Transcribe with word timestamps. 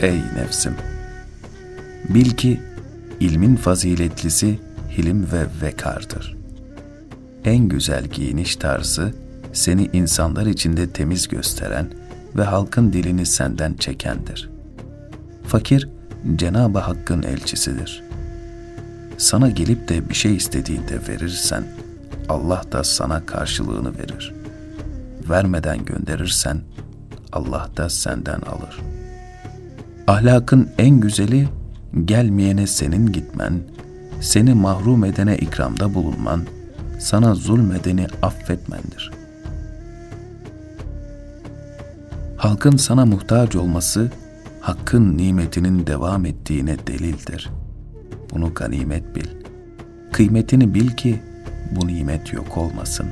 ey 0.00 0.20
nefsim. 0.36 0.76
Bil 2.08 2.30
ki 2.30 2.60
ilmin 3.20 3.56
faziletlisi 3.56 4.58
hilim 4.98 5.32
ve 5.32 5.46
vekardır. 5.62 6.36
En 7.44 7.68
güzel 7.68 8.04
giyiniş 8.04 8.56
tarzı 8.56 9.14
seni 9.52 9.90
insanlar 9.92 10.46
içinde 10.46 10.90
temiz 10.90 11.28
gösteren 11.28 11.88
ve 12.36 12.44
halkın 12.44 12.92
dilini 12.92 13.26
senden 13.26 13.74
çekendir. 13.74 14.50
Fakir, 15.46 15.88
Cenab-ı 16.36 16.78
Hakk'ın 16.78 17.22
elçisidir. 17.22 18.02
Sana 19.18 19.50
gelip 19.50 19.88
de 19.88 20.08
bir 20.08 20.14
şey 20.14 20.36
istediğinde 20.36 21.08
verirsen, 21.08 21.64
Allah 22.28 22.62
da 22.72 22.84
sana 22.84 23.26
karşılığını 23.26 23.98
verir. 23.98 24.34
Vermeden 25.30 25.84
gönderirsen, 25.84 26.60
Allah 27.32 27.68
da 27.76 27.88
senden 27.88 28.40
alır. 28.40 28.80
Ahlakın 30.10 30.70
en 30.78 31.00
güzeli, 31.00 31.48
gelmeyene 32.04 32.66
senin 32.66 33.12
gitmen, 33.12 33.60
seni 34.20 34.54
mahrum 34.54 35.04
edene 35.04 35.36
ikramda 35.36 35.94
bulunman, 35.94 36.42
sana 36.98 37.34
zulmedeni 37.34 38.06
affetmendir.'' 38.22 39.20
halkın 42.40 42.76
sana 42.76 43.06
muhtaç 43.06 43.56
olması, 43.56 44.10
hakkın 44.60 45.18
nimetinin 45.18 45.86
devam 45.86 46.26
ettiğine 46.26 46.86
delildir. 46.86 47.50
Bunu 48.30 48.54
ganimet 48.54 49.16
bil. 49.16 49.26
Kıymetini 50.12 50.74
bil 50.74 50.88
ki 50.88 51.20
bu 51.70 51.86
nimet 51.86 52.32
yok 52.32 52.56
olmasın. 52.56 53.06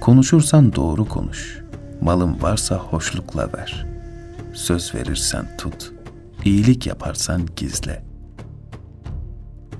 Konuşursan 0.00 0.74
doğru 0.74 1.04
konuş. 1.04 1.64
Malın 2.00 2.42
varsa 2.42 2.76
hoşlukla 2.76 3.52
ver. 3.52 3.89
Söz 4.60 4.94
verirsen 4.94 5.56
tut. 5.58 5.92
İyilik 6.44 6.86
yaparsan 6.86 7.48
gizle. 7.56 8.02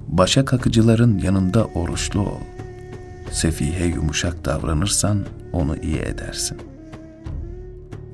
Başa 0.09 0.45
kakıcıların 0.45 1.19
yanında 1.19 1.65
oruçlu 1.65 2.21
ol. 2.21 2.41
Sefihe 3.31 3.85
yumuşak 3.85 4.45
davranırsan 4.45 5.27
onu 5.53 5.77
iyi 5.77 5.99
edersin. 5.99 6.59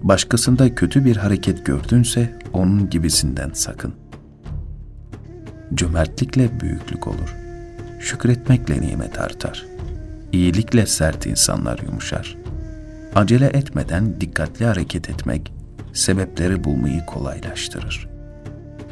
Başkasında 0.02 0.74
kötü 0.74 1.04
bir 1.04 1.16
hareket 1.16 1.66
gördünse 1.66 2.38
onun 2.52 2.90
gibisinden 2.90 3.50
sakın. 3.54 3.94
Cömertlikle 5.74 6.60
büyüklük 6.60 7.06
olur. 7.06 7.36
Şükretmekle 8.00 8.80
nimet 8.80 9.20
artar. 9.20 9.66
İyilikle 10.32 10.86
sert 10.86 11.26
insanlar 11.26 11.78
yumuşar. 11.78 12.36
Acele 13.14 13.46
etmeden 13.46 14.20
dikkatli 14.20 14.64
hareket 14.66 15.10
etmek 15.10 15.55
sebepleri 15.96 16.64
bulmayı 16.64 17.06
kolaylaştırır. 17.06 18.08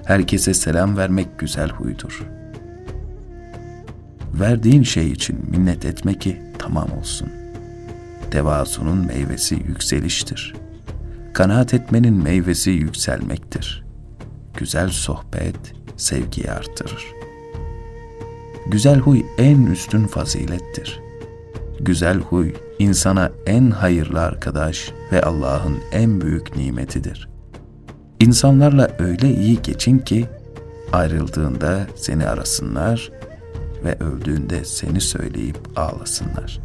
Herkese 0.04 0.54
selam 0.54 0.96
vermek 0.96 1.38
güzel 1.38 1.70
huydur. 1.70 2.22
Verdiğin 4.40 4.82
şey 4.82 5.10
için 5.12 5.50
minnet 5.50 5.84
etme 5.84 6.18
ki 6.18 6.42
tamam 6.58 6.88
olsun. 7.00 7.28
Tevasunun 8.30 9.06
meyvesi 9.06 9.54
yükseliştir.'' 9.54 10.64
Kanaat 11.34 11.74
etmenin 11.74 12.22
meyvesi 12.22 12.70
yükselmektir. 12.70 13.84
Güzel 14.56 14.88
sohbet 14.88 15.56
sevgiyi 15.96 16.50
artırır. 16.50 17.06
Güzel 18.66 18.98
huy 18.98 19.22
en 19.38 19.66
üstün 19.66 20.06
fazilettir. 20.06 21.00
Güzel 21.84 22.18
huy 22.18 22.52
insana 22.78 23.30
en 23.46 23.70
hayırlı 23.70 24.20
arkadaş 24.20 24.92
ve 25.12 25.22
Allah'ın 25.22 25.78
en 25.92 26.20
büyük 26.20 26.56
nimetidir. 26.56 27.28
İnsanlarla 28.20 28.90
öyle 28.98 29.34
iyi 29.34 29.62
geçin 29.62 29.98
ki 29.98 30.26
ayrıldığında 30.92 31.86
seni 31.96 32.26
arasınlar 32.26 33.10
ve 33.84 33.96
öldüğünde 34.00 34.64
seni 34.64 35.00
söyleyip 35.00 35.58
ağlasınlar. 35.76 36.60